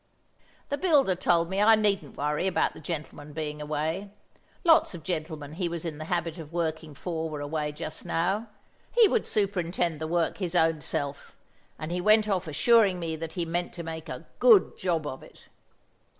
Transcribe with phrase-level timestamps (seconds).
[0.69, 4.09] The builder told me I needn't worry about the gentleman being away;
[4.63, 8.47] lots of gentlemen he was in the habit of working for were away just now;
[8.91, 11.35] he would superintend the work his own self,
[11.77, 15.21] and he went off assuring me that he meant to make a good job of
[15.21, 15.49] it.